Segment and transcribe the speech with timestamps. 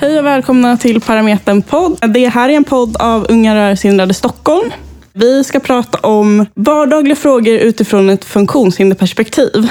[0.00, 1.98] Hej och välkomna till Parametern podd.
[2.14, 4.70] Det här är en podd av Unga rörelsehindrade Stockholm.
[5.12, 9.68] Vi ska prata om vardagliga frågor utifrån ett funktionshinderperspektiv.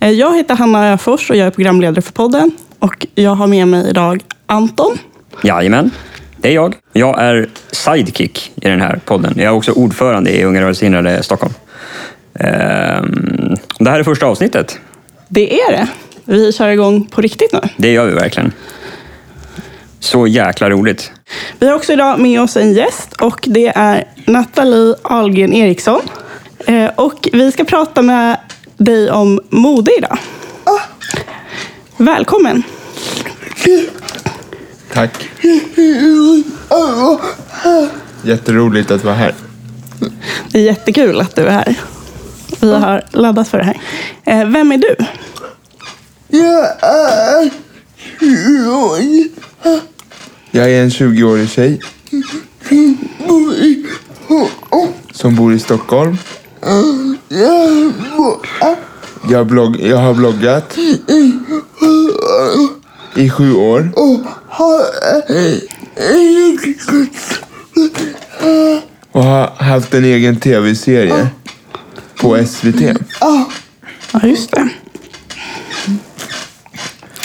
[0.00, 2.50] Eh, Jag heter Hanna Öfors och jag är programledare för podden.
[2.78, 4.98] Och jag har med mig idag Anton.
[5.42, 5.90] Jajamän,
[6.36, 6.74] det är jag.
[6.92, 9.34] Jag är sidekick i den här podden.
[9.36, 11.54] Jag är också ordförande i Unga rörelsehindrade Stockholm.
[12.34, 14.78] Ehm, Det här är första avsnittet.
[15.28, 15.88] Det är det.
[16.24, 17.60] Vi kör igång på riktigt nu.
[17.76, 18.52] Det gör vi verkligen.
[20.04, 21.12] Så jäkla roligt.
[21.58, 26.00] Vi har också idag med oss en gäst och det är Nathalie Ahlgren Eriksson.
[26.66, 28.36] Eh, Och vi ska prata med
[28.76, 30.18] dig om mode idag.
[31.96, 32.62] Välkommen!
[34.92, 35.28] Tack.
[38.22, 39.34] Jätteroligt att vara här.
[40.48, 41.76] Det är jättekul att du är här.
[42.60, 43.80] Vi har laddat för det här.
[44.24, 44.96] Eh, Vem är du?
[46.28, 47.50] Jag är
[50.56, 51.80] jag är en 20-årig tjej
[55.12, 56.16] som bor i Stockholm.
[59.28, 60.78] Jag, blogg, jag har bloggat
[63.16, 63.92] i sju år.
[69.12, 71.28] Och har haft en egen tv-serie
[72.20, 72.80] på SVT.
[73.20, 73.50] Ja,
[74.22, 74.68] just det.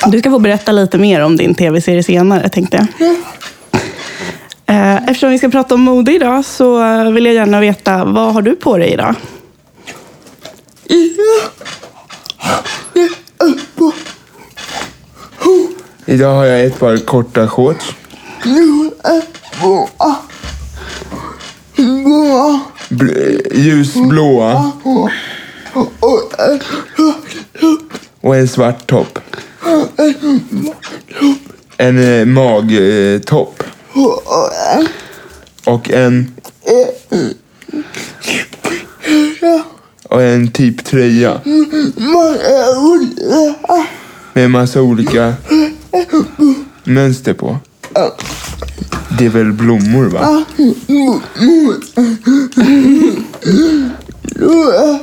[0.07, 3.11] Du ska få berätta lite mer om din tv-serie senare, tänkte jag.
[4.65, 6.79] Eh, Eftersom vi ska prata om mode idag så
[7.11, 9.15] vill jag gärna veta, vad har du på dig idag?
[16.05, 17.85] Idag har jag ett par korta shorts.
[22.89, 24.71] Bl- ljusblåa.
[28.21, 29.19] Och en svart topp.
[31.77, 33.63] En eh, magtopp.
[35.65, 36.31] Och en...
[40.03, 41.41] Och en typ tröja.
[44.33, 45.33] Med en massa olika
[46.83, 47.57] mönster på.
[49.17, 50.43] Det är väl blommor va?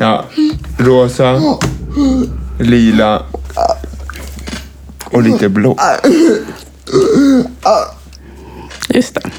[0.00, 0.24] Ja,
[0.78, 1.40] rosa,
[2.60, 3.22] lila
[5.16, 5.76] och lite blå.
[8.88, 9.30] Just det.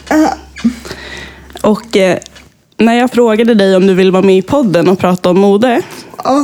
[1.61, 2.17] Och eh,
[2.77, 5.81] när jag frågade dig om du ville vara med i podden och prata om mode,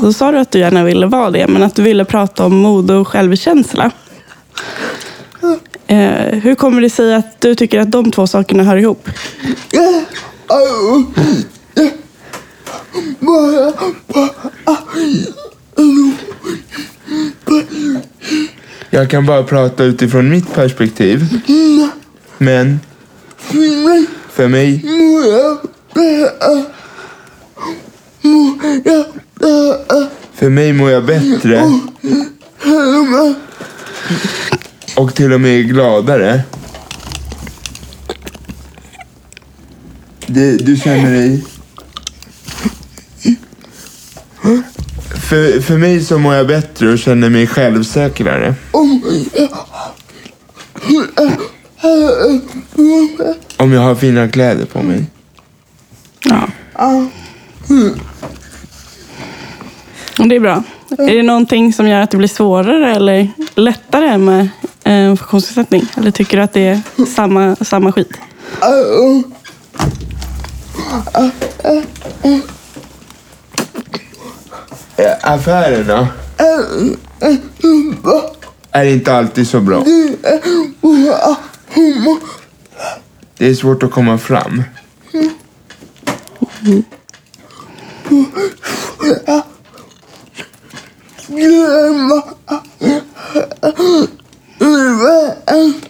[0.02, 2.56] då sa du att du gärna ville vara det, men att du ville prata om
[2.56, 3.92] mode och självkänsla.
[5.88, 9.10] Eh, hur kommer det sig att du tycker att de två sakerna hör ihop?
[18.94, 21.42] Jag kan bara prata utifrån mitt perspektiv.
[22.38, 22.80] Men
[24.30, 24.86] för mig
[30.34, 31.72] För mig mår jag bättre.
[34.96, 36.42] Och till och med gladare.
[40.28, 41.44] Du, du känner dig...
[45.14, 48.56] För, för mig så mår jag bättre och känner mig självsäkrare.
[53.58, 55.06] Om jag har fina kläder på mig.
[56.26, 56.50] Ja.
[60.20, 60.64] Och det är bra.
[60.98, 64.50] Är det någonting som gör att det blir svårare eller lättare med
[64.84, 65.88] en funktionsnedsättning?
[65.98, 68.12] Eller tycker du att det är samma, samma skit?
[74.98, 76.08] Eh, affärerna
[78.72, 79.84] är inte alltid så bra.
[83.38, 84.64] Det är svårt att komma fram.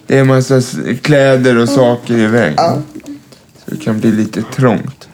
[0.07, 0.62] Det är en massa
[1.01, 2.83] kläder och saker i vägen.
[3.66, 5.07] Så det kan bli lite trångt.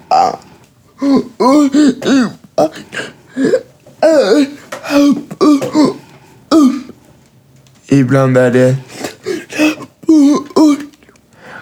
[7.88, 8.76] Ibland är det...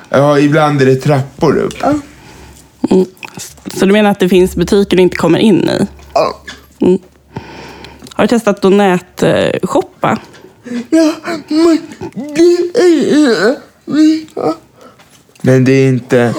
[0.09, 1.73] Ja, ibland är det trappor upp.
[3.73, 5.87] Så du menar att det finns butiker du inte kommer in i?
[6.85, 6.99] Mm.
[8.13, 10.19] Har du testat att nätshoppa?
[15.41, 16.33] Men det är inte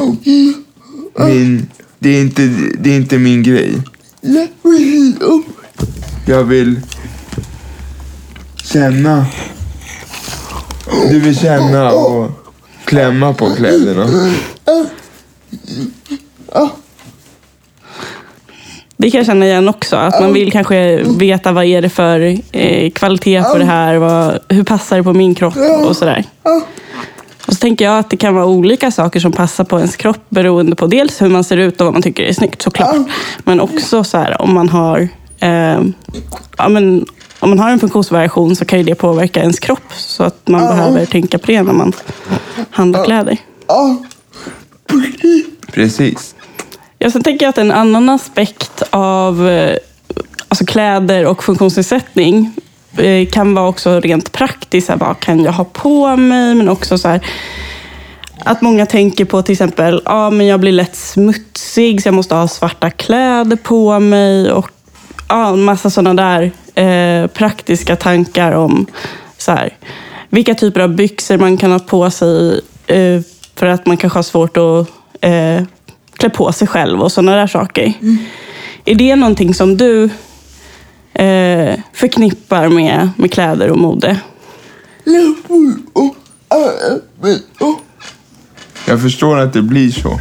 [1.17, 1.69] min...
[1.99, 2.43] Det är inte,
[2.79, 3.83] det är inte min grej.
[6.29, 6.81] Jag vill
[8.65, 9.27] känna
[11.11, 12.31] Du vill känna och
[12.85, 14.07] klämma på kläderna.
[18.97, 19.97] Det kan jag känna igen också.
[19.97, 23.97] Att man vill kanske veta vad är det för eh, kvalitet på det här.
[23.97, 26.25] Vad, hur passar det på min kropp och sådär.
[27.47, 30.25] Och så tänker jag att det kan vara olika saker som passar på ens kropp
[30.29, 32.97] beroende på dels hur man ser ut och vad man tycker är snyggt såklart.
[33.39, 35.09] Men också så här, om man har
[35.41, 35.81] eh,
[36.59, 37.07] ja, men,
[37.41, 39.93] om man har en funktionsvariation så kan ju det påverka ens kropp.
[39.93, 41.93] Så att man behöver tänka på det när man
[42.71, 43.39] handlar kläder.
[45.73, 46.35] Precis.
[46.99, 49.77] Ja, sen tänker jag att en annan aspekt av eh,
[50.49, 52.53] alltså kläder och funktionsnedsättning
[52.97, 54.91] eh, kan vara också rent praktiskt.
[54.97, 56.55] Vad kan jag ha på mig?
[56.55, 57.27] Men också så här,
[58.45, 62.35] att många tänker på till exempel, ja men jag blir lätt smutsig så jag måste
[62.35, 64.53] ha svarta kläder på mig.
[64.53, 64.71] Och
[65.29, 68.87] ja, en massa sådana där eh, praktiska tankar om
[69.39, 69.77] så här,
[70.29, 73.23] vilka typer av byxor man kan ha på sig eh,
[73.55, 74.89] för att man kanske har svårt att
[75.21, 75.65] eh,
[76.13, 77.93] klä på sig själv och sådana där saker.
[78.85, 80.05] Är det någonting som du
[81.13, 84.21] eh, förknippar med, med kläder och mode?
[88.87, 90.21] Jag förstår att det blir så.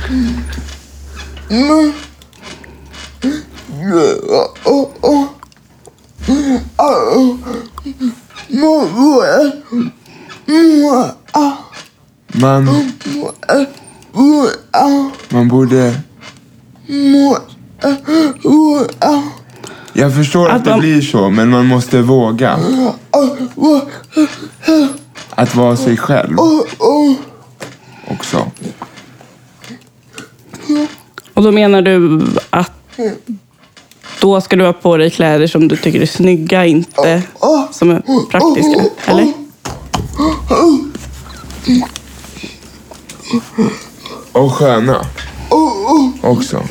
[12.47, 12.91] Man,
[15.29, 15.93] man borde...
[19.93, 22.59] Jag förstår att det blir så, men man måste våga.
[25.29, 26.37] Att vara sig själv
[28.07, 28.51] också.
[31.33, 32.71] Och då menar du att
[34.21, 37.21] då ska du ha på dig kläder som du tycker är snygga, inte
[37.71, 38.01] som är
[38.31, 38.83] praktiska?
[39.05, 39.33] Eller?
[44.31, 45.05] Och sköna.
[46.21, 46.63] Också.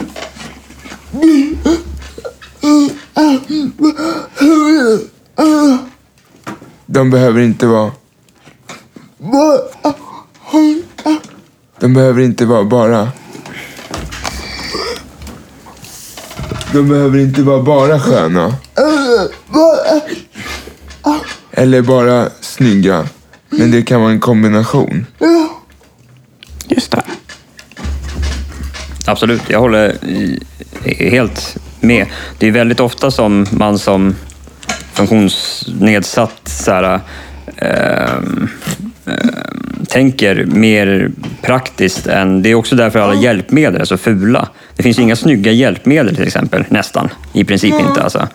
[6.87, 7.91] De behöver inte vara...
[11.77, 13.09] De behöver inte vara bara...
[16.73, 18.55] De behöver inte vara bara sköna.
[21.51, 23.09] Eller bara snygga.
[23.51, 25.07] Men det kan vara en kombination.
[29.17, 29.95] Absolut, jag håller
[30.85, 32.07] helt med.
[32.39, 34.15] Det är väldigt ofta som man som
[34.93, 37.01] funktionsnedsatt så här,
[37.57, 38.49] ehm,
[39.89, 41.11] tänker mer
[41.43, 42.43] praktiskt än...
[42.43, 44.49] Det är också därför alla hjälpmedel är så fula.
[44.77, 47.09] Det finns ju inga snygga hjälpmedel till exempel, nästan.
[47.33, 48.29] I princip inte alltså.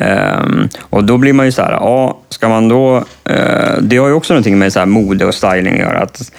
[0.00, 2.96] Ehm, och då blir man ju så här, ja, ska man då...
[3.24, 5.98] eh, det har ju också någonting med så här mode och styling att göra.
[5.98, 6.32] Att,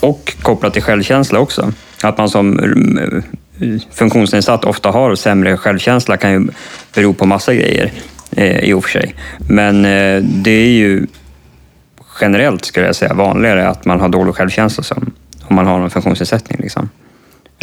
[0.00, 1.72] och kopplat till självkänsla också.
[2.04, 3.22] Att man som mm,
[3.92, 6.48] funktionsnedsatt ofta har sämre självkänsla kan ju
[6.94, 7.92] bero på massa grejer
[8.30, 9.14] eh, i och för sig.
[9.48, 11.06] Men eh, det är ju
[12.20, 15.12] generellt, skulle jag säga, vanligare att man har dålig självkänsla som,
[15.42, 16.58] om man har en funktionsnedsättning.
[16.62, 16.88] Liksom.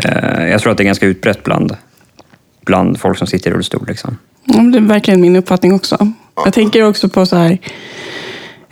[0.03, 1.77] Eh, jag tror att det är ganska utbrett bland,
[2.65, 3.85] bland folk som sitter i rullstol.
[3.87, 4.17] Liksom.
[4.43, 6.11] Ja, det är verkligen min uppfattning också.
[6.45, 7.57] Jag tänker också på så här eh,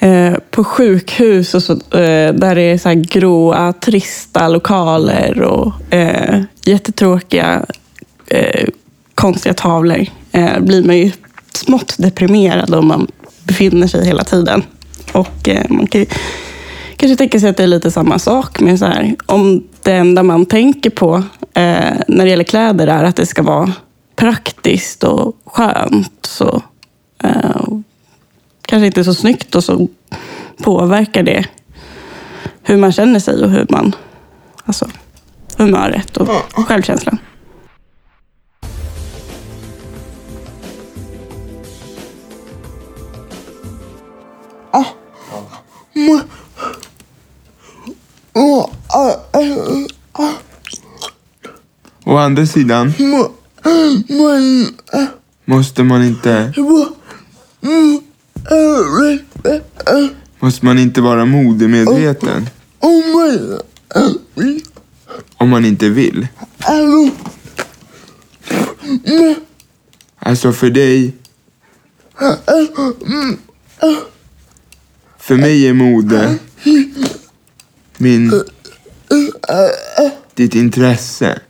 [0.08, 5.94] Eh, på sjukhus och så, eh, där det är så här gråa, trista lokaler och
[5.94, 7.66] eh, jättetråkiga,
[8.28, 8.68] eh,
[9.16, 10.06] konstiga tavlor.
[10.32, 11.12] Eh, blir man ju
[11.54, 13.08] smått deprimerad om man
[13.44, 14.64] befinner sig hela tiden.
[15.14, 16.08] Och eh, man kan ju
[16.98, 20.24] kanske tänka sig att det är lite samma sak med så här, om det enda
[20.24, 21.16] man tänker på
[21.54, 23.74] eh, när det gäller kläder är att det ska vara
[24.16, 26.20] praktiskt och skönt.
[26.22, 26.62] Så,
[27.24, 27.68] eh,
[28.68, 29.88] kanske inte så snyggt och så
[30.58, 31.46] påverkar det
[32.64, 33.96] hur man känner sig och hur man,
[34.66, 34.90] alltså
[35.58, 36.30] humöret och
[36.68, 37.18] självkänslan.
[52.06, 52.94] Å andra sidan
[55.46, 56.54] måste man inte...
[60.48, 62.50] Måste man inte vara modemedveten
[65.38, 66.28] om man inte vill?
[70.20, 71.16] Alltså för dig...
[75.20, 76.38] För mig är mode
[77.98, 78.44] min...
[80.36, 81.42] Ditt intresse.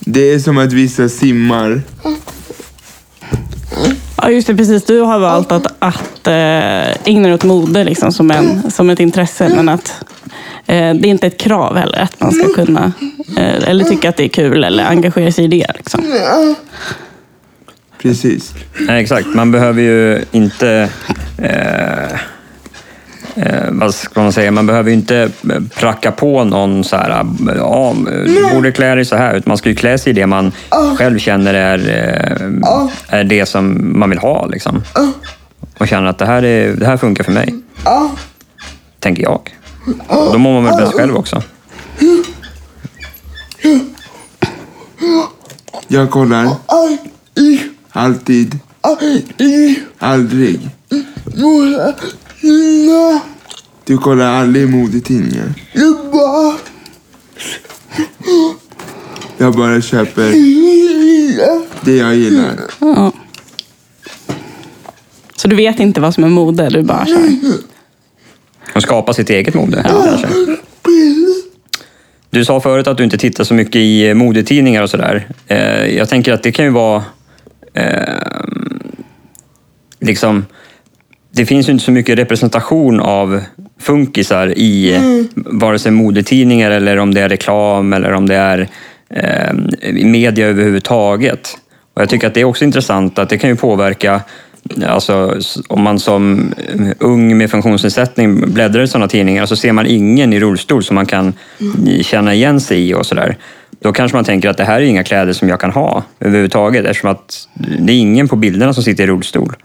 [0.00, 1.82] Det är som att vissa simmar.
[4.16, 4.56] Ja, just det.
[4.56, 4.84] Precis.
[4.84, 6.32] Du har valt att, att äh,
[7.04, 9.48] ägna dig åt mode liksom, som, en, som ett intresse.
[9.48, 10.04] Men att
[10.66, 12.92] eh, det är inte ett krav heller att man ska kunna
[13.36, 15.66] eh, eller tycka att det är kul eller engagera sig i det.
[15.76, 16.04] Liksom.
[17.98, 18.54] Precis.
[18.78, 19.26] Nej, exakt.
[19.34, 20.88] Man behöver ju inte...
[21.38, 22.20] Eh,
[23.36, 24.50] eh, vad ska man säga?
[24.50, 25.30] Man behöver ju inte
[25.76, 27.94] pracka på någon så här, ja,
[28.26, 29.34] du borde klä dig så här.
[29.34, 30.52] Utan man ska ju klä sig i det man
[30.98, 34.46] själv känner är, eh, är det som man vill ha.
[34.46, 34.82] Liksom.
[35.78, 37.54] Och känner att det här, är, det här funkar för mig.
[38.98, 39.40] Tänker jag.
[40.08, 41.42] Då mår man väl bäst själv också.
[45.88, 46.48] Jag kollar.
[47.92, 48.58] Alltid.
[49.98, 50.70] Aldrig.
[53.84, 55.54] Du kollar aldrig modetidningar.
[59.38, 60.30] Jag bara köper
[61.80, 62.56] det jag gillar.
[62.80, 63.12] Ja.
[65.36, 67.28] Så du vet inte vad som är mode, du bara kör?
[68.74, 70.28] Och skapa sitt eget mode, kanske.
[72.30, 75.28] Du sa förut att du inte tittar så mycket i modetidningar och sådär.
[75.46, 77.04] Eh, jag tänker att det kan ju vara...
[77.74, 78.42] Eh,
[80.00, 80.46] liksom,
[81.32, 83.40] det finns ju inte så mycket representation av
[83.80, 85.00] funkisar i
[85.34, 88.68] vare sig modetidningar eller om det är reklam eller om det är
[89.10, 89.54] eh,
[89.92, 91.58] media överhuvudtaget.
[91.94, 94.20] Och jag tycker att det är också intressant att det kan ju påverka
[94.86, 99.86] Alltså, om man som eh, ung med funktionsnedsättning bläddrar i sådana tidningar så ser man
[99.86, 101.32] ingen i rullstol som man kan
[102.02, 103.36] känna igen sig i och sådär.
[103.80, 106.84] Då kanske man tänker att det här är inga kläder som jag kan ha överhuvudtaget
[106.84, 107.48] eftersom att
[107.78, 109.56] det är ingen på bilderna som sitter i rullstol.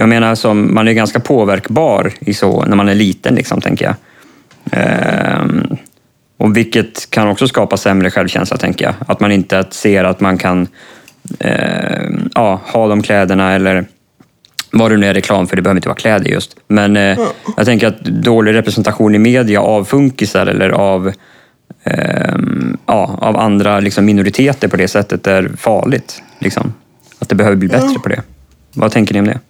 [0.00, 3.84] Jag menar, som, man är ganska påverkbar i så, när man är liten, liksom, tänker
[3.84, 3.94] jag.
[4.72, 5.76] Ehm,
[6.36, 8.94] och vilket kan också skapa sämre självkänsla, tänker jag.
[9.06, 10.68] Att man inte ser att man kan
[11.38, 13.84] eh, ja, ha de kläderna eller
[14.72, 16.56] vad det nu är reklam för, det behöver inte vara kläder just.
[16.68, 17.18] Men eh,
[17.56, 21.12] jag tänker att dålig representation i media av funkisar eller av,
[21.84, 22.34] eh,
[22.86, 26.22] ja, av andra liksom, minoriteter på det sättet är farligt.
[26.38, 26.74] Liksom.
[27.18, 28.22] Att det behöver bli bättre på det.
[28.74, 29.40] Vad tänker ni om det?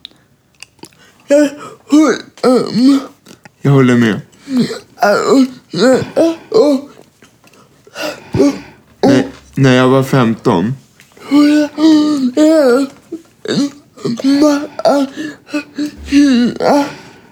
[3.63, 4.21] Jag håller med.
[9.03, 10.73] När, när jag var 15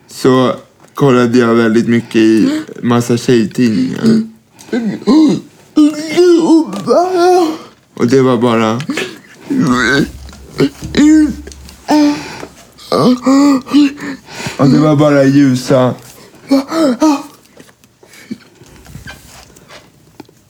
[0.09, 0.55] så
[0.95, 4.23] kollade jag väldigt mycket i massa tjejtidningar.
[7.95, 8.81] Och det var bara...
[14.57, 15.95] Och det var bara ljusa...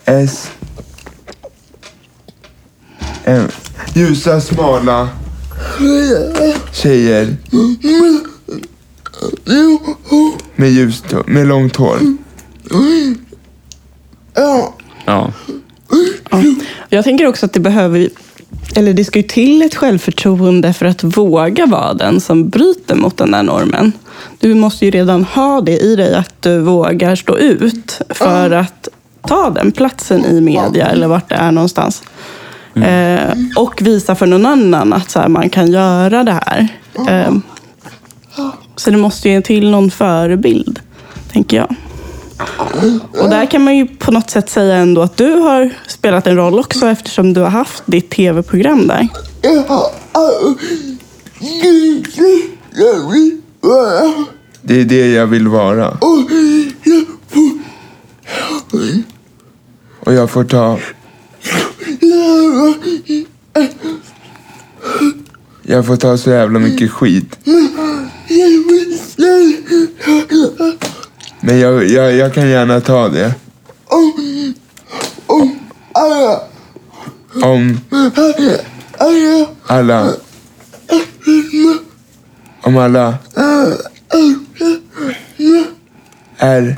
[0.05, 0.51] S...
[3.25, 3.49] M.
[3.95, 5.09] Ljusa, smala
[6.73, 7.37] tjejer.
[10.57, 11.99] Med ljust hår- med långt hår.
[14.35, 14.75] Ja.
[15.07, 15.33] Ja.
[16.89, 18.11] Jag tänker också att det behöver,
[18.77, 23.17] eller det ska ju till ett självförtroende för att våga vara den som bryter mot
[23.17, 23.93] den där normen.
[24.39, 28.89] Du måste ju redan ha det i dig att du vågar stå ut för att
[29.29, 32.03] ta den platsen i media eller vart det är någonstans.
[32.75, 36.69] Eh, och visa för någon annan att så här, man kan göra det här.
[37.09, 37.35] Eh,
[38.77, 40.81] så det måste ju till någon förebild,
[41.33, 41.75] tänker jag.
[43.21, 46.37] Och där kan man ju på något sätt säga ändå att du har spelat en
[46.37, 49.09] roll också eftersom du har haft ditt tv-program där.
[54.63, 55.99] Det är det jag vill vara.
[60.01, 60.79] Och jag får ta...
[65.63, 67.39] Jag får ta så jävla mycket skit.
[71.49, 73.35] Men jag, jag, jag kan gärna ta det.
[75.27, 75.59] Om
[79.67, 80.13] alla...
[82.63, 83.15] Om alla
[86.39, 86.77] är...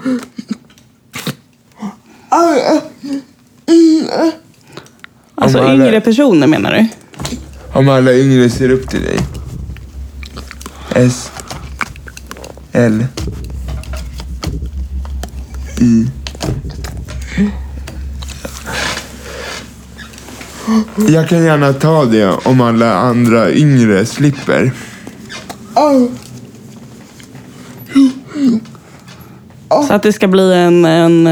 [5.35, 6.89] Alltså Om alla- yngre personer menar du?
[7.79, 9.19] Om alla yngre ser upp till dig.
[10.95, 11.31] S.
[12.73, 13.07] L.
[15.81, 16.07] I.
[21.09, 24.73] Jag kan gärna ta det om alla andra yngre slipper.
[29.87, 31.27] Så att det ska bli en, en,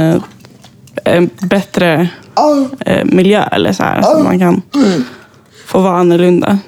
[1.05, 2.09] en bättre
[2.87, 4.03] eh, miljö eller så här.
[4.03, 4.63] Så man kan
[5.67, 6.59] få vara annorlunda.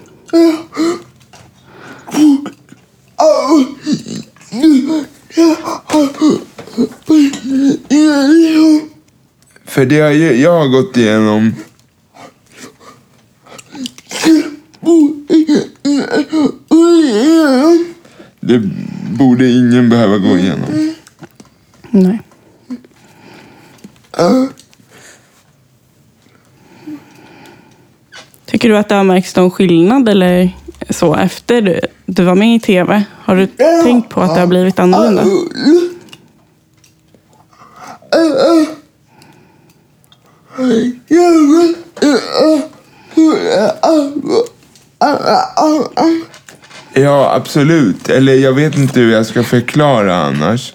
[9.65, 11.55] För det har ju, jag har gått igenom
[18.41, 18.63] Det
[19.19, 20.95] borde ingen behöva gå igenom.
[21.91, 22.21] Nej.
[28.47, 30.57] Tycker du att det har märkts någon skillnad eller
[30.91, 33.03] så efter du, du var med i tv?
[33.19, 33.47] Har du
[33.85, 35.25] tänkt på att det har blivit annorlunda?
[46.95, 48.09] Ja, absolut.
[48.09, 50.75] Eller jag vet inte hur jag ska förklara annars.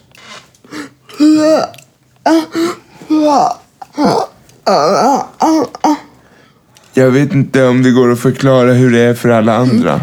[6.93, 10.01] Jag vet inte om det går att förklara hur det är för alla andra.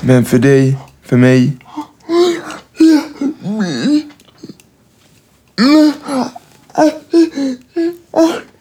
[0.00, 1.56] Men för dig, för mig.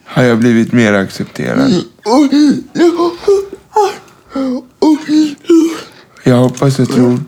[0.06, 1.84] Har jag blivit mer accepterad.
[6.24, 7.20] Jag hoppas och tror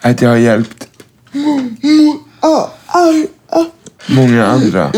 [0.00, 0.88] att jag har hjälpt
[4.06, 4.92] många andra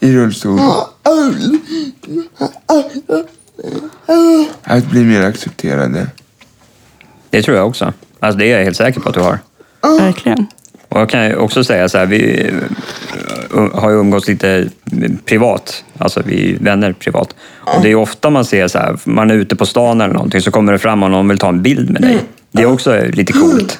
[0.00, 0.60] i rullstol
[4.62, 6.06] att bli mer accepterade.
[7.30, 7.92] Det tror jag också.
[8.20, 9.38] Alltså det är jag helt säker på att du har.
[9.98, 10.46] Verkligen.
[10.88, 12.50] Och jag kan ju också säga så här, vi
[13.72, 14.68] har ju umgåtts lite
[15.24, 17.34] privat, alltså vi är vänner privat.
[17.60, 20.40] Och det är ofta man ser så här, man är ute på stan eller någonting
[20.40, 22.18] så kommer det fram och någon vill ta en bild med dig.
[22.52, 23.78] Det är också lite coolt.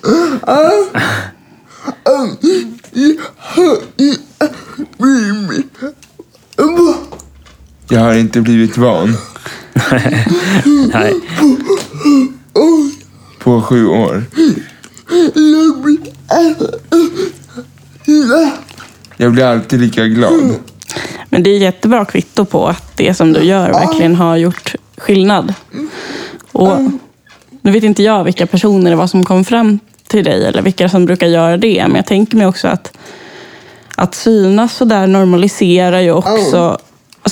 [7.88, 9.16] Jag har inte blivit van
[10.92, 11.14] Nej.
[13.38, 14.25] på sju år.
[19.16, 20.55] Jag blir alltid lika glad.
[21.29, 25.55] Men det är jättebra kvitto på att det som du gör verkligen har gjort skillnad.
[26.52, 26.79] Och
[27.62, 30.88] nu vet inte jag vilka personer det var som kom fram till dig eller vilka
[30.88, 31.85] som brukar göra det.
[31.87, 32.96] Men jag tänker mig också att,
[33.94, 36.79] att synas så där normaliserar ju också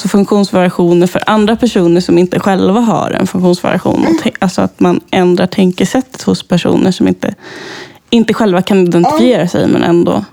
[0.05, 4.19] alltså funktionsvariationer för andra personer som inte själva har en funktionsvariation.
[4.23, 7.35] Te- Alltså att man ändrar tänkesättet hos personer som inte,
[8.11, 10.25] inte själva kan identifiera sig men ändå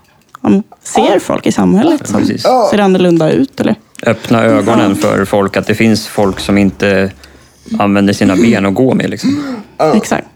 [0.42, 2.42] ja, men ser folk i samhället som Precis.
[2.72, 3.60] ser annorlunda ut.
[3.60, 3.76] Eller?
[4.06, 7.12] Öppna ögonen för folk, att det finns folk som inte
[7.80, 9.10] använder sina ben och går med.
[9.10, 9.44] Liksom.
[9.96, 10.28] Exakt.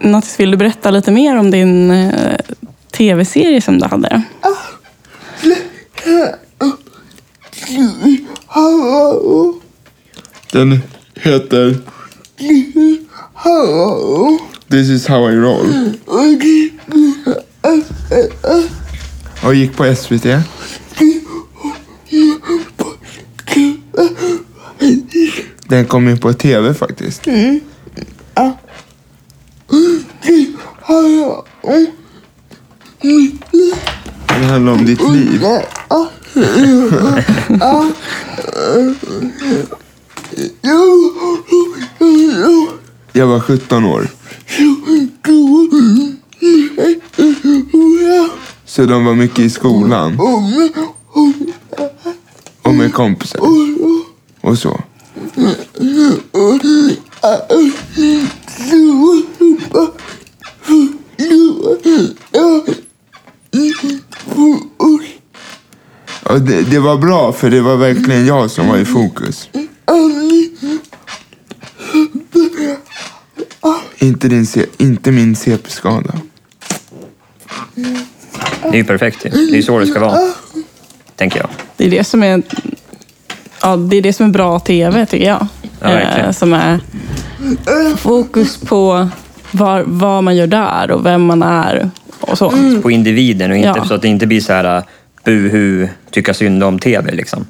[0.00, 2.36] Nattis, vill du berätta lite mer om din eh,
[2.90, 4.22] tv-serie som du hade?
[10.52, 10.80] Den
[11.14, 11.76] heter
[14.70, 15.92] This is how I roll.
[19.42, 20.26] Och gick på SVT.
[25.68, 27.26] Den kom ju på tv faktiskt.
[27.26, 27.60] Mm.
[34.54, 35.42] Handlar om ditt liv.
[43.12, 44.08] Jag var 17 år.
[48.66, 50.18] Så de var mycket i skolan.
[52.62, 53.40] Och med kompisar.
[54.40, 54.80] Och så.
[66.74, 69.48] Det, var bra för det var verkligen jag som var i fokus.
[73.98, 74.46] Inte, din,
[74.78, 76.14] inte min CP-skada.
[78.62, 79.22] Det är ju perfekt.
[79.22, 80.18] Det är så det ska vara.
[81.16, 81.48] Tänker jag.
[81.76, 82.42] Det är det som är,
[83.62, 85.46] ja, det är, det som är bra tv, tycker jag.
[85.80, 85.90] Ja.
[85.90, 86.80] Eh, som är
[87.96, 89.08] fokus på
[89.50, 92.52] var, vad man gör där och vem man är och så.
[92.82, 93.84] På individen och inte Ja.
[93.84, 94.82] så att det inte blir så här
[95.24, 97.12] buhu, tycka synd om tv.
[97.12, 97.46] Liksom.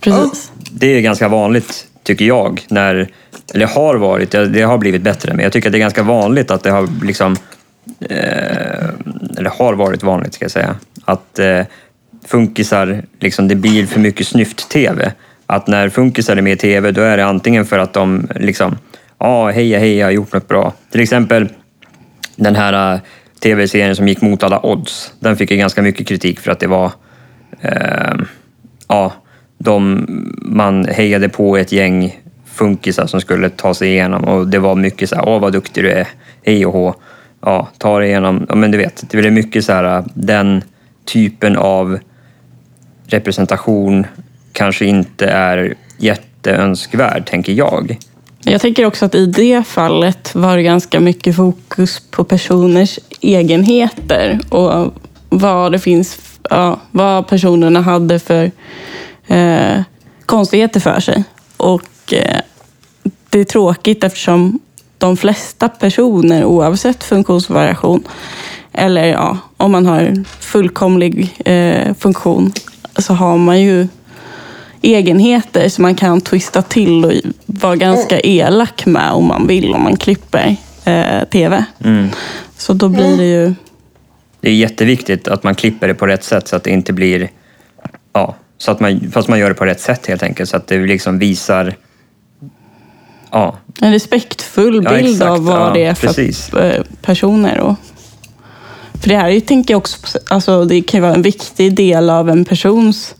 [0.00, 0.52] Precis.
[0.70, 3.08] Det är ganska vanligt, tycker jag, när,
[3.54, 6.50] eller har varit, det har blivit bättre, men jag tycker att det är ganska vanligt
[6.50, 7.36] att det har liksom,
[8.00, 8.88] eh,
[9.38, 11.60] eller har varit vanligt ska jag säga, att eh,
[12.26, 15.12] funkisar, liksom, det blir för mycket snyft-tv.
[15.46, 18.78] att när funkisar är med i TV, då är det antingen för att de liksom,
[19.18, 20.72] ja, heja, heja, har gjort något bra.
[20.90, 21.48] Till exempel
[22.36, 23.00] den här
[23.44, 25.12] tv-serien som gick mot alla odds.
[25.20, 26.92] Den fick ju ganska mycket kritik för att det var,
[27.60, 28.14] eh,
[28.88, 29.12] ja,
[29.58, 30.06] de,
[30.42, 35.08] man hejade på ett gäng funkisar som skulle ta sig igenom och det var mycket
[35.08, 36.08] så här, åh vad duktig du är,
[36.42, 36.94] hej och hå.
[37.40, 40.62] Ja, ta dig igenom, ja men du vet, det blev mycket så här, den
[41.04, 41.98] typen av
[43.06, 44.06] representation
[44.52, 47.98] kanske inte är jätteönskvärd, tänker jag.
[48.46, 54.40] Jag tänker också att i det fallet var det ganska mycket fokus på personers egenheter
[54.48, 54.94] och
[55.28, 56.18] vad det finns,
[56.50, 58.50] ja, vad personerna hade för
[59.26, 59.82] eh,
[60.26, 61.24] konstigheter för sig.
[61.56, 62.40] Och eh,
[63.30, 64.58] det är tråkigt eftersom
[64.98, 68.02] de flesta personer, oavsett funktionsvariation,
[68.72, 72.52] eller ja, om man har fullkomlig eh, funktion,
[72.98, 73.88] så har man ju
[74.82, 77.12] egenheter som man kan twista till och
[77.46, 81.64] vara ganska elak med om man vill, om man klipper eh, TV.
[81.84, 82.08] Mm.
[82.64, 83.54] Så då blir det ju...
[84.40, 87.30] Det är jätteviktigt att man klipper det på rätt sätt så att det inte blir...
[88.12, 90.50] Ja, så att man, fast man gör det på rätt sätt helt enkelt.
[90.50, 91.74] Så att det liksom visar...
[93.30, 95.30] Ja, En respektfull Ja, bild exakt.
[95.30, 96.52] av vad Ja, det är för precis.
[96.54, 97.60] eh, personer.
[97.60, 97.74] Och,
[99.02, 101.74] för det här är ju, tänker jag också, alltså det kan ju vara en viktig
[101.76, 103.14] del av en persons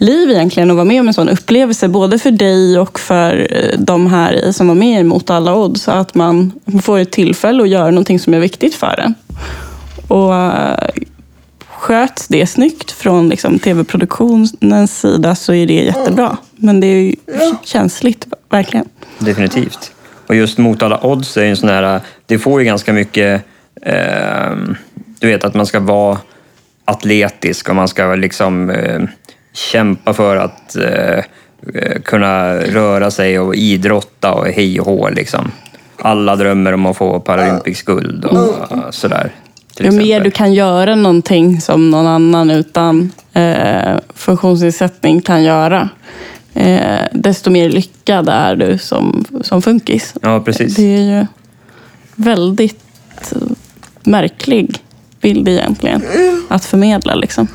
[0.00, 1.88] liv egentligen att vara med om en sån upplevelse.
[1.88, 5.82] Både för dig och för eh, de här som var med mot alla odds.
[5.82, 9.14] Så att man får ett tillfälle att göra någonting som är viktigt för en.
[10.08, 10.88] Och eh,
[11.68, 16.36] sköts det snyggt från liksom, tv-produktionens sida så är det jättebra.
[16.56, 17.14] Men det är ju
[17.64, 18.88] känsligt, verkligen.
[19.18, 19.92] definitivt.
[20.26, 22.00] Och just mot alla odds är ju en sån här...
[22.26, 23.42] Det får ju ganska mycket...
[23.82, 24.50] Eh,
[25.18, 26.18] du vet att man ska vara
[26.84, 29.02] atletisk och man ska liksom eh,
[29.52, 31.24] kämpa för att eh,
[32.04, 35.52] kunna röra sig och idrotta och hej och hå liksom.
[36.02, 39.32] Alla drömmer om att få Paralympics guld och eh, sådär.
[39.78, 45.88] Ju mer du kan göra någonting som någon annan utan eh, funktionsnedsättning kan göra,
[46.54, 50.14] eh, desto mer lyckad är du som, som funkis.
[50.22, 50.76] Ja, precis.
[50.76, 51.26] Det är ju
[52.14, 52.84] väldigt
[54.02, 54.78] märklig
[55.20, 56.02] bild egentligen
[56.48, 57.14] att förmedla.
[57.14, 57.48] Liksom.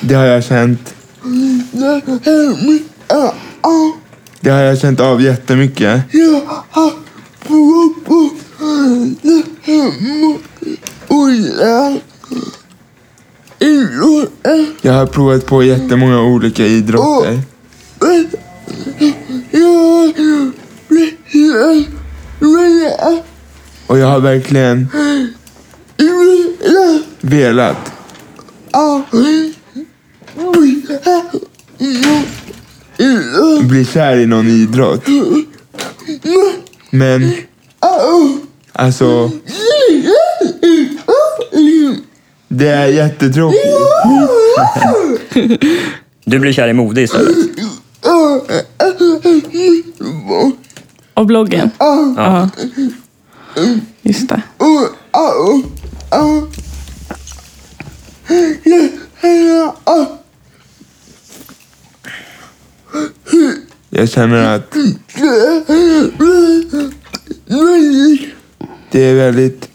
[0.00, 0.94] Det har jag känt.
[4.40, 6.02] Det har jag känt av jättemycket.
[6.10, 6.40] Jag
[14.92, 17.40] har provat på jättemånga olika idrotter.
[23.86, 24.88] Och jag har verkligen
[27.20, 27.92] velat.
[33.62, 35.04] Bli kär i någon idrott.
[36.90, 37.32] Men
[38.72, 39.30] alltså.
[42.48, 43.62] Det är jättetråkigt.
[46.28, 47.36] Du blir kär i mode istället.
[51.14, 51.70] Och bloggen.
[51.78, 52.48] Ja.
[54.02, 54.42] Just det.
[63.90, 64.76] Jag känner att
[68.90, 69.68] det är väldigt...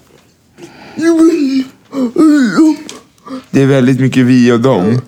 [3.51, 5.01] Det är väldigt mycket vi och dem.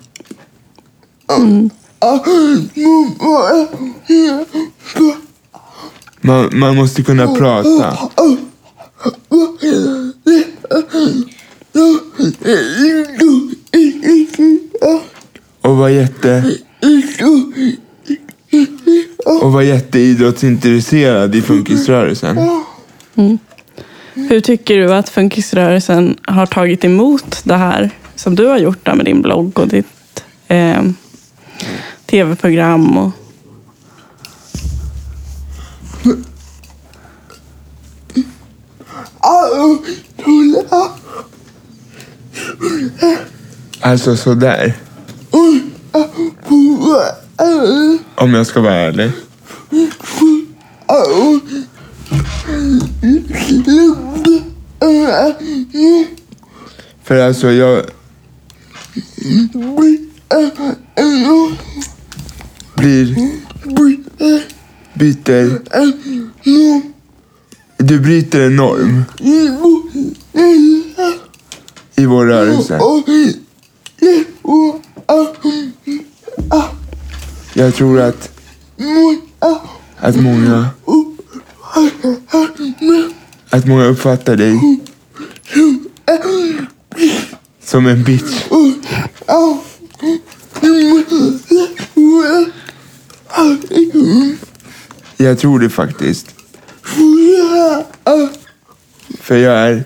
[6.20, 7.98] Man, man måste kunna prata.
[15.60, 16.54] Och vara jätte...
[19.24, 22.38] Och vara jätteidrottsintresserad i funkisrörelsen.
[24.14, 28.94] Hur tycker du att funkisrörelsen har tagit emot det här som du har gjort där
[28.94, 30.82] med din blogg och ditt eh,
[32.06, 32.98] tv-program?
[32.98, 33.10] Och...
[43.80, 44.74] Alltså sådär.
[48.14, 49.10] Om jag ska vara ärlig.
[57.04, 57.84] För alltså jag...
[62.74, 63.16] Blir...
[64.94, 65.60] Byter...
[67.76, 69.04] Du bryter en norm.
[71.96, 72.80] I våra rörelse.
[77.54, 78.30] Jag tror att,
[79.98, 80.66] att många
[83.50, 84.80] att många uppfattar dig
[87.64, 88.44] som en bitch.
[95.16, 96.26] Jag tror det faktiskt.
[99.24, 99.84] För jag är...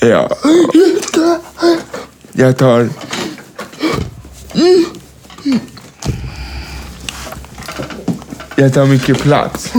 [0.00, 0.36] Ja.
[2.32, 2.88] Jag tar...
[8.56, 9.72] Jag tar mycket plats.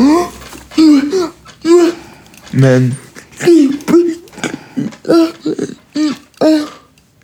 [2.52, 2.96] Men...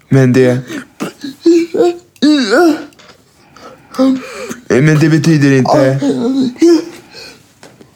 [0.10, 0.60] Men det...
[4.68, 6.00] Men det betyder inte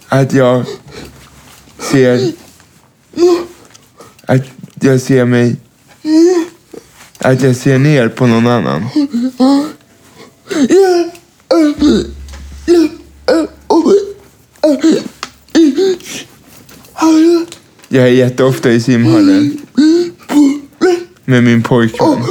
[0.07, 0.65] att jag
[1.91, 2.31] ser...
[4.25, 4.41] Att
[4.79, 5.55] jag ser mig...
[7.17, 8.85] Att jag ser ner på någon annan.
[17.89, 19.61] Jag är jätteofta i simhallen
[21.25, 22.23] med min pojkvän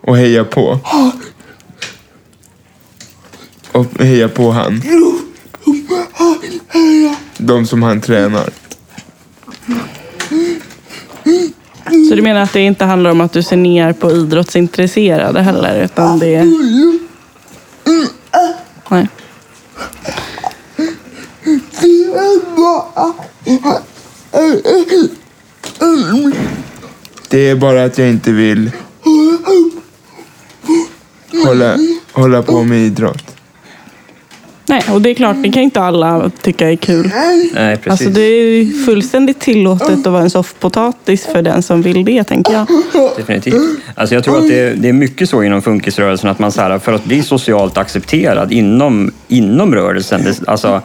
[0.00, 0.78] och hejar på.
[3.72, 4.82] Och hejar på han.
[7.38, 8.50] De som han tränar.
[12.08, 15.84] Så du menar att det inte handlar om att du ser ner på idrottsintresserade heller,
[15.84, 16.44] utan det är...
[18.88, 19.08] Nej.
[27.28, 28.70] Det är bara att jag inte vill
[31.44, 31.76] hålla,
[32.12, 33.37] hålla på med idrott.
[34.68, 37.10] Nej, och det är klart, det kan inte alla tycka är kul.
[37.54, 37.90] Nej, precis.
[37.90, 42.52] Alltså det är fullständigt tillåtet att vara en soffpotatis för den som vill det, tänker
[42.52, 42.66] jag.
[43.16, 43.54] Definitivt.
[43.94, 46.60] Alltså jag tror att det är, det är mycket så inom funkisrörelsen att man så
[46.60, 50.82] här, för att bli socialt accepterad inom, inom rörelsen, det, alltså,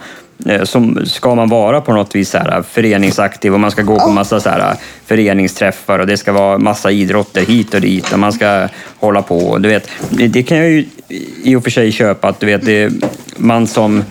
[0.64, 4.08] som ska man vara på något vis så här, föreningsaktiv och man ska gå på
[4.08, 4.74] massa så här,
[5.06, 9.58] föreningsträffar och det ska vara massa idrotter hit och dit och man ska hålla på.
[9.58, 10.86] Du vet, det, det kan jag ju
[11.42, 12.92] i och för sig köpa att du vet, det,
[13.36, 14.04] man som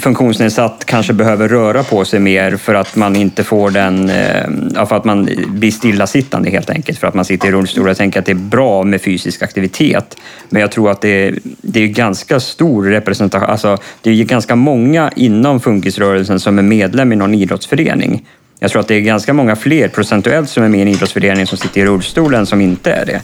[0.00, 4.96] funktionsnedsatt kanske behöver röra på sig mer för att man inte får den, eh, för
[4.96, 7.88] att man blir stillasittande helt enkelt, för att man sitter i rullstol.
[7.88, 10.16] Jag tänker att det är bra med fysisk aktivitet,
[10.48, 14.56] men jag tror att det är, det är ganska stor representation, alltså det är ganska
[14.56, 18.26] många inom funkisrörelsen som är medlem i någon idrottsförening.
[18.58, 21.46] Jag tror att det är ganska många fler procentuellt som är med i en idrottsförening
[21.46, 23.22] som sitter i rullstol än som inte är det.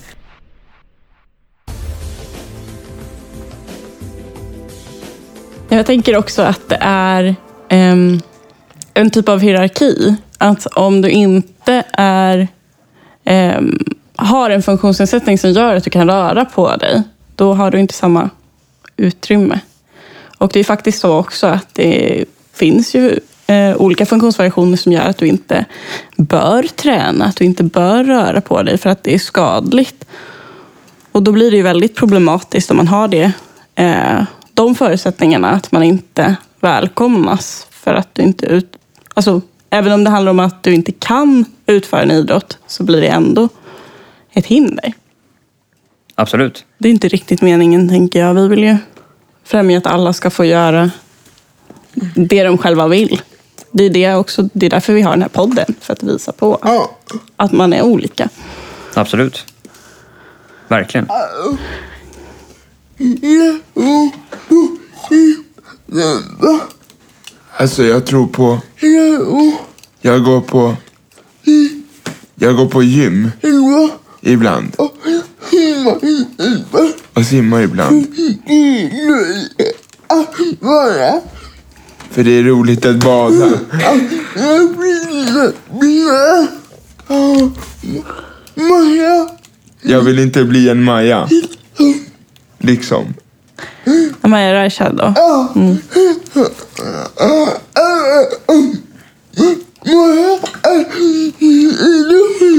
[5.76, 7.34] Jag tänker också att det är
[7.70, 8.20] um,
[8.94, 10.14] en typ av hierarki.
[10.38, 12.48] Att om du inte är,
[13.24, 13.78] um,
[14.16, 17.02] har en funktionsnedsättning som gör att du kan röra på dig,
[17.36, 18.30] då har du inte samma
[18.96, 19.60] utrymme.
[20.38, 25.04] Och det är faktiskt så också att det finns ju eh, olika funktionsvariationer som gör
[25.04, 25.64] att du inte
[26.16, 30.04] bör träna, att du inte bör röra på dig för att det är skadligt.
[31.12, 33.32] Och då blir det ju väldigt problematiskt om man har det,
[33.74, 34.22] eh,
[34.54, 38.76] de förutsättningarna, att man inte välkomnas för att du inte ut...
[39.14, 43.00] Alltså, även om det handlar om att du inte kan utföra en idrott så blir
[43.00, 43.48] det ändå
[44.32, 44.92] ett hinder.
[46.14, 46.64] Absolut.
[46.78, 48.34] Det är inte riktigt meningen, tänker jag.
[48.34, 48.76] Vi vill ju
[49.44, 50.90] främja att alla ska få göra
[52.14, 53.20] det de själva vill.
[53.72, 56.32] Det är, det också, det är därför vi har den här podden, för att visa
[56.32, 56.58] på
[57.36, 58.28] att man är olika.
[58.94, 59.44] Absolut.
[60.68, 61.08] Verkligen.
[67.56, 68.58] Alltså jag tror på...
[70.00, 70.76] Jag går på...
[72.34, 73.30] Jag går på gym.
[74.20, 74.76] Ibland.
[77.14, 78.06] Och simmar ibland.
[82.10, 83.50] För det är roligt att bada.
[89.82, 91.28] Jag vill inte bli en Maja.
[92.62, 93.14] Liksom.
[94.20, 95.14] Amaya Rashad då?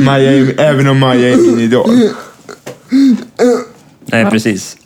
[0.04, 2.10] Maja är, även om Maja är min idol.
[4.06, 4.78] Nej, precis.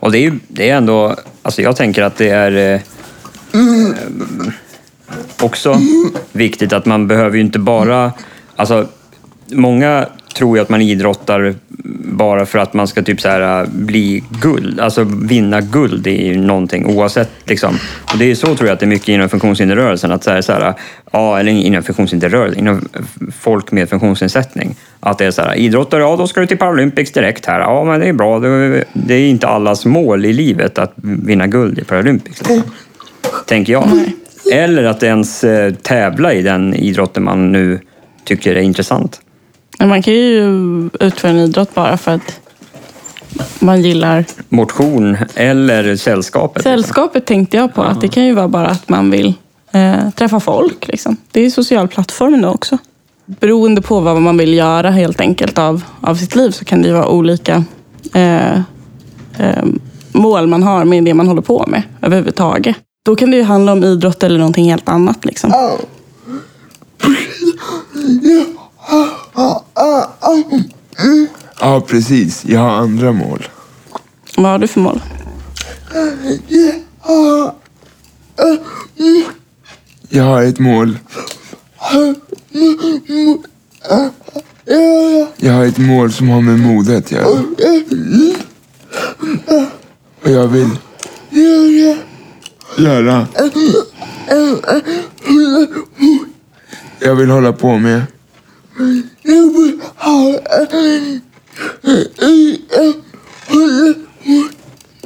[0.00, 2.80] Och det är ju det är ändå, alltså jag tänker att det är eh,
[3.60, 3.96] eh,
[5.40, 5.80] också
[6.32, 8.12] viktigt att man behöver ju inte bara,
[8.56, 8.88] alltså
[9.46, 11.54] många tror ju att man idrottar
[12.14, 16.86] bara för att man ska typ så här, bli guld, alltså vinna guld i någonting
[16.86, 17.30] oavsett.
[17.44, 17.78] Liksom.
[18.12, 20.12] Och det är så tror jag att det är mycket inom funktionshinderrörelsen.
[20.12, 20.74] Att så här, så här,
[21.12, 22.88] ja, eller inom funktionshinderrörelsen, inom
[23.38, 24.76] folk med funktionsnedsättning.
[25.00, 27.60] Att det är så här, idrottare, ja då ska du till Paralympics direkt här.
[27.60, 28.38] Ja, men det är bra.
[28.92, 32.38] Det, är inte allas mål i livet att vinna guld i Paralympics.
[32.38, 32.62] Liksom.
[33.46, 33.88] Tänker jag.
[34.52, 37.80] Eller att ens eh, tävla i den idrotten man nu
[38.24, 39.20] tycker är intressant.
[39.78, 42.40] Man kan ju utföra en idrott bara för att
[43.58, 46.56] man gillar Motion eller sällskapet.
[46.56, 46.70] liksom.
[46.70, 47.82] sällskapet tänkte jag på.
[47.82, 49.34] Att det kan ju vara bara att man vill
[49.72, 50.88] eh, träffa folk.
[50.88, 51.16] Liksom.
[51.32, 52.78] Det är ju social plattform då också.
[53.26, 56.88] Beroende på vad man vill göra helt enkelt av, av sitt liv så kan det
[56.88, 57.64] ju vara olika
[58.14, 58.54] eh,
[59.38, 59.64] eh,
[60.12, 62.76] mål man har med det man håller på med överhuvudtaget.
[63.04, 65.24] Då kan det ju handla om idrott eller någonting helt annat.
[65.24, 65.52] Liksom.
[71.60, 72.44] Ja, precis.
[72.44, 73.48] Jag har andra mål.
[74.36, 75.02] Vad har du för mål?
[80.08, 80.98] Jag har ett mål.
[85.36, 87.26] Jag har ett mål som har med mode att göra.
[90.22, 90.70] Och jag vill
[92.76, 93.26] göra...
[96.98, 98.02] Jag vill hålla på med...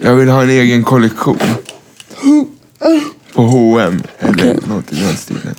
[0.00, 1.38] Jag vill ha en egen kollektion.
[3.34, 5.54] På H&M eller något i den stilen.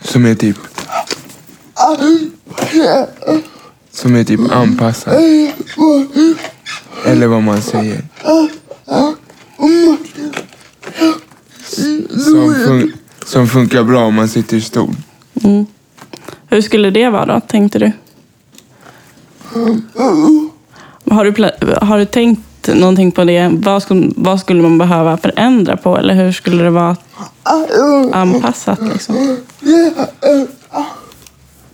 [0.00, 0.56] Som är typ...
[3.92, 5.14] Som är typ anpassad.
[7.04, 8.02] Eller vad man säger.
[12.24, 12.92] Som, fun-
[13.30, 14.94] som funkar bra om man sitter i stol.
[16.48, 17.92] Hur skulle det vara då, tänkte du?
[21.10, 21.50] Har du,
[21.86, 23.48] har du tänkt någonting på det?
[23.52, 25.98] Vad skulle, vad skulle man behöva förändra på?
[25.98, 26.96] Eller hur skulle det vara
[28.12, 28.78] anpassat?
[28.92, 29.36] Liksom?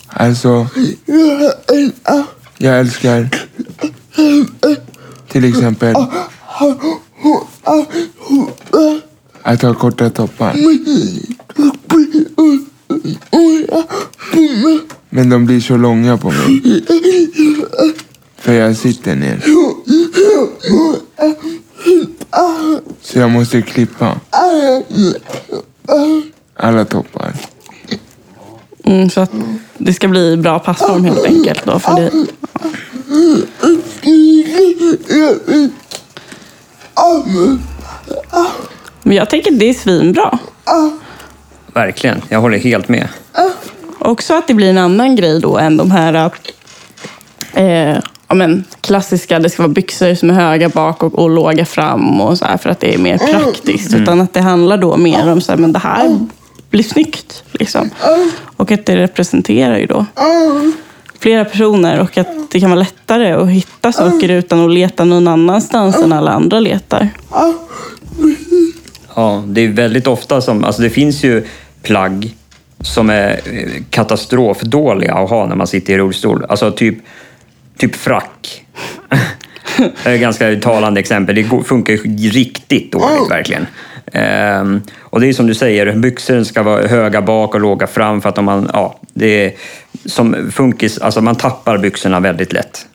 [0.09, 0.66] Alltså,
[2.59, 3.29] jag älskar
[5.29, 5.95] till exempel
[9.46, 10.54] att ha korta toppar.
[15.11, 16.85] Men de blir så långa på mig.
[18.37, 19.44] För jag sitter ner.
[23.02, 24.20] Så jag måste klippa
[26.56, 27.32] alla toppar.
[28.85, 29.30] Mm, så att
[29.78, 31.64] det ska bli bra passform helt enkelt.
[31.64, 32.11] Då, för det,
[39.07, 40.38] men jag tänker att det är svinbra.
[41.75, 43.09] Verkligen, jag håller helt med.
[43.99, 46.31] Också att det blir en annan grej då än de här
[47.53, 51.66] eh, ja, men, klassiska, det ska vara byxor som är höga bak och, och låga
[51.66, 53.95] fram och så här, för att det är mer praktiskt.
[53.95, 56.19] Utan att det handlar då mer om så här, men det här
[56.71, 57.42] blir snyggt.
[57.53, 57.90] Liksom.
[58.57, 60.07] Och att det representerar ju då
[61.19, 65.29] flera personer och att det kan vara lättare att hitta saker utan att leta någon
[65.29, 67.09] annanstans än alla andra letar.
[69.16, 71.44] Ja, det är väldigt ofta som, alltså det finns ju
[71.83, 72.35] plagg
[72.81, 76.44] som är eh, katastrofdåliga att ha när man sitter i rullstol.
[76.48, 76.98] Alltså typ,
[77.79, 78.64] typ frack.
[79.76, 81.35] det är ett ganska talande exempel.
[81.35, 81.94] Det funkar
[82.31, 83.66] riktigt dåligt verkligen.
[84.12, 88.20] Ehm, och det är som du säger, byxor ska vara höga bak och låga fram
[88.20, 89.52] för att om man, ja, det är
[90.05, 92.87] som funkis, alltså man tappar byxorna väldigt lätt.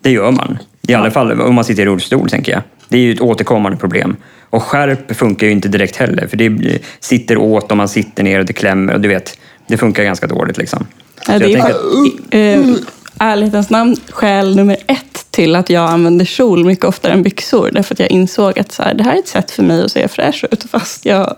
[0.00, 0.58] Det gör man.
[0.88, 2.62] I alla fall om man sitter i rullstol, tänker jag.
[2.88, 4.16] Det är ju ett återkommande problem.
[4.52, 8.38] Och skärp funkar ju inte direkt heller, för det sitter åt om man sitter ner
[8.38, 10.86] och det klämmer och du vet, det funkar ganska dåligt liksom.
[11.26, 12.74] Ja, det är tänker att- eh,
[13.18, 17.70] ärlighetens namn skäl nummer ett till att jag använder kjol mycket oftare än byxor.
[17.72, 19.92] Därför att jag insåg att så här, det här är ett sätt för mig att
[19.92, 21.36] se fräsch ut fast jag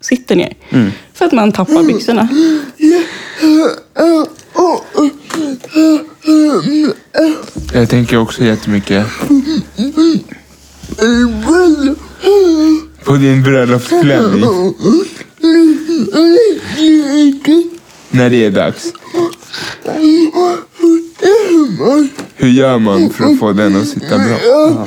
[0.00, 0.54] sitter ner.
[0.70, 0.90] Mm.
[1.14, 2.28] För att man tappar byxorna.
[7.72, 9.06] Jag tänker också jättemycket
[13.04, 14.44] på din bröllopsklänning.
[18.10, 18.92] När det är dags.
[22.36, 24.86] Hur gör man för att få den att sitta bra?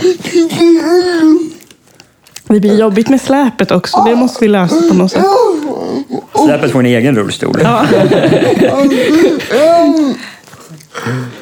[2.47, 4.03] Det blir jobbigt med släpet också.
[4.05, 5.25] Det måste vi lösa på något sätt.
[6.45, 7.59] Släpet får en egen rullstol.
[7.63, 7.85] Ja,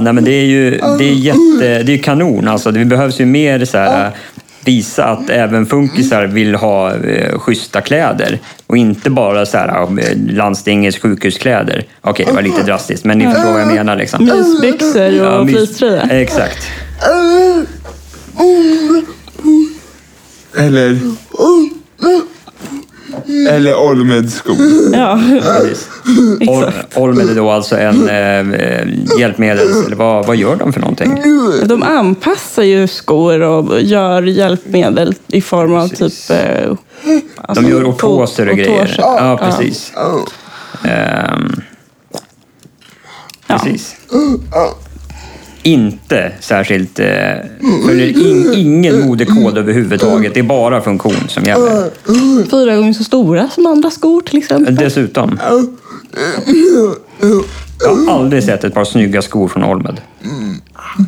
[0.00, 2.48] nej men det är ju det är jätte, det är kanon.
[2.48, 4.10] Alltså, det behövs ju mer så här,
[4.64, 10.34] visa att även funkisar vill ha eh, schyssta kläder och inte bara så här, eh,
[10.34, 11.84] landstingets sjukhuskläder.
[12.00, 13.96] Okej, det var lite drastiskt, men ni förstår vad jag menar.
[13.96, 14.24] Liksom.
[14.24, 16.02] Mysbyxor och Ja, fleecetröja.
[16.02, 16.66] Exakt.
[20.56, 20.98] Eller...
[23.50, 24.56] Eller Olmed-skor.
[24.92, 25.88] Ja, Precis.
[26.48, 29.86] Ol- Olmed är då alltså en eh, hjälpmedels...
[29.86, 31.22] Eller vad, vad gör de för någonting?
[31.66, 36.26] de anpassar ju skor och gör hjälpmedel i form av Precis.
[36.26, 36.36] typ...
[36.36, 36.70] Eh,
[37.36, 38.94] alltså, De gör ortoser och grejer.
[38.98, 39.92] Ja, precis.
[40.84, 41.60] Ehm,
[43.46, 43.58] Ja.
[43.62, 43.96] precis.
[45.62, 46.98] Inte särskilt...
[46.98, 47.06] Eh,
[47.86, 50.34] följer in, ingen modekod överhuvudtaget.
[50.34, 51.90] Det är bara funktion som gäller.
[52.50, 54.74] Fyra gånger så stora som andra skor till exempel.
[54.74, 55.38] Dessutom.
[57.80, 60.00] Jag har aldrig sett ett par snygga skor från Olmed.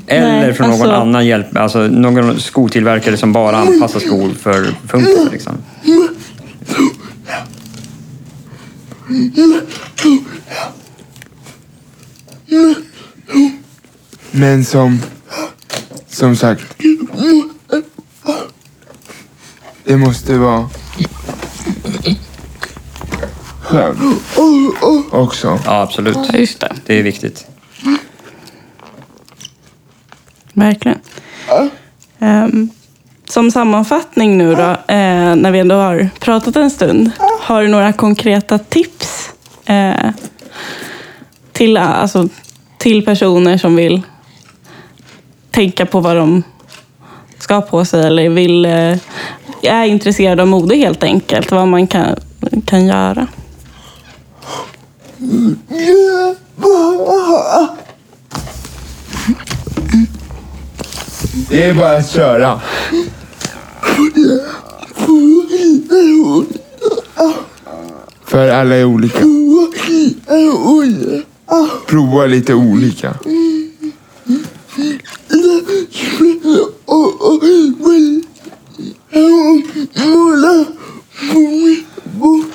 [0.06, 4.74] Eller Nej, från någon alltså- annan hjälp, alltså någon skotillverkare som bara anpassar skor för
[4.88, 5.28] funkisar.
[5.32, 5.58] Liksom.
[14.30, 15.02] Men som...
[16.08, 16.62] Som sagt.
[19.84, 20.68] Det måste vara...
[23.66, 23.98] Skönt.
[25.10, 25.58] Också.
[25.64, 26.18] Ja, absolut.
[26.32, 26.72] Ja, just det.
[26.86, 27.46] Det är viktigt.
[30.52, 30.98] Verkligen.
[32.18, 32.70] Ehm,
[33.24, 37.10] som sammanfattning nu då, eh, när vi ändå har pratat en stund.
[37.40, 39.30] Har du några konkreta tips
[39.66, 40.10] eh,
[41.52, 42.28] till, alltså,
[42.78, 44.02] till personer som vill
[45.50, 46.42] tänka på vad de
[47.38, 48.96] ska ha på sig eller vill, eh,
[49.62, 51.50] är intresserade av mode helt enkelt.
[51.50, 52.16] Vad man kan,
[52.66, 53.26] kan göra.
[61.48, 62.60] Det är bara att köra.
[68.24, 69.18] För alla är olika.
[71.86, 73.14] Prova lite olika.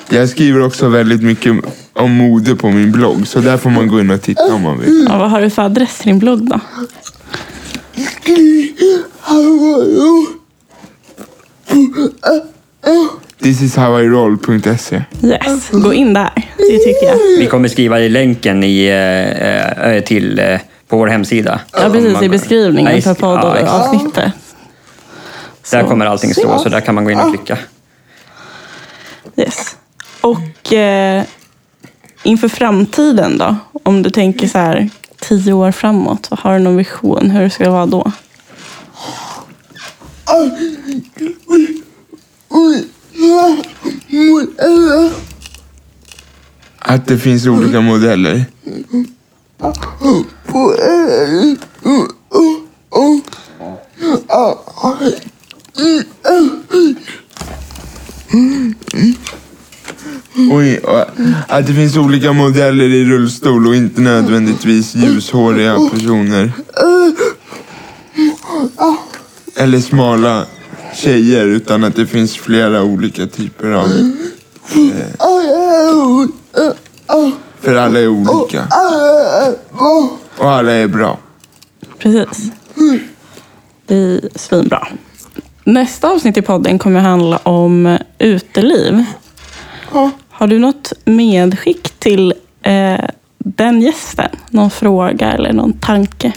[0.08, 1.64] Jag skriver också väldigt mycket
[2.02, 4.78] om mode på min blogg, så där får man gå in och titta om man
[4.80, 5.06] vill.
[5.10, 6.60] Ja, vad har du för adress till din blogg då?
[13.42, 16.30] ThisishowIroll.se Yes, gå in där.
[16.56, 17.16] Det tycker jag.
[17.38, 21.60] Vi kommer skriva i länken i, eh, eh, till, eh, på vår hemsida.
[21.72, 22.22] Ja, precis.
[22.22, 24.32] I beskrivningen för i- ja, poddavsnittet.
[25.70, 27.58] Där kommer allting stå, så där kan man gå in och klicka.
[29.36, 29.76] Yes.
[30.20, 31.24] Och eh,
[32.22, 33.56] inför framtiden då?
[33.82, 36.28] Om du tänker så här tio år framåt.
[36.30, 38.12] Har du någon vision hur det ska vara då?
[46.78, 48.44] Att det finns olika modeller.
[60.50, 61.00] Oj, och
[61.48, 66.52] att det finns olika modeller i rullstol och inte nödvändigtvis ljushåriga personer.
[69.56, 70.46] Eller smala
[70.94, 73.88] tjejer utan att det finns flera olika typer av...
[77.60, 78.66] För alla är olika.
[80.36, 81.18] Och alla är bra.
[81.98, 82.50] Precis.
[83.86, 84.88] Det är svinbra.
[85.64, 89.04] Nästa avsnitt i podden kommer handla om uteliv.
[90.42, 93.04] Har du något medskick till eh,
[93.38, 94.28] den gästen?
[94.50, 96.32] Någon fråga eller någon tanke?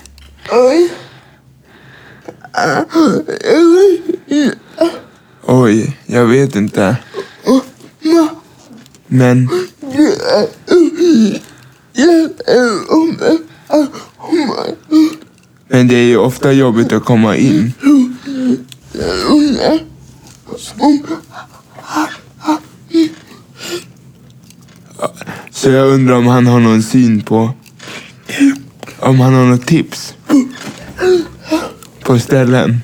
[5.45, 6.97] Oj, jag vet inte.
[9.07, 9.49] Men...
[15.67, 17.73] Men det är ju ofta jobbigt att komma in.
[25.65, 27.49] Så jag undrar om han har någon syn på...
[28.99, 30.13] Om han har något tips.
[32.03, 32.81] På ställen.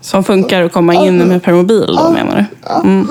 [0.00, 2.70] Som funkar att komma in med permobil då menar du?
[2.88, 3.06] Mm.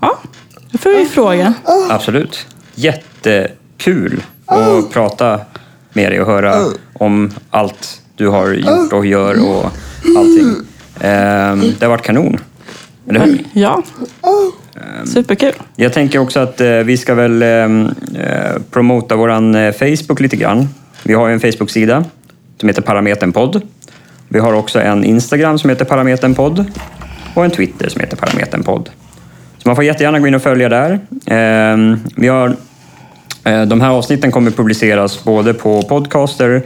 [0.00, 0.18] Ja,
[0.70, 1.54] då får vi fråga.
[1.90, 2.46] Absolut.
[2.74, 5.40] Jättekul att prata
[5.92, 9.70] med dig och höra om allt du har gjort och gör och
[10.18, 10.54] allting.
[11.00, 12.38] Ehm, Det har varit kanon.
[13.08, 13.44] Eller hur?
[13.52, 13.82] Ja,
[15.04, 15.52] superkul.
[15.76, 20.36] Jag tänker också att eh, vi ska väl ehm, eh, promota våran eh, Facebook lite
[20.36, 20.68] grann.
[21.02, 22.04] Vi har en Facebook-sida
[22.60, 23.62] som heter Parametern
[24.28, 26.66] Vi har också en Instagram som heter Parametern
[27.34, 28.64] och en Twitter som heter Parametern
[29.58, 31.00] Så man får jättegärna gå in och följa där.
[31.26, 32.56] Ehm, vi har,
[33.66, 36.62] de här avsnitten kommer publiceras både på Podcaster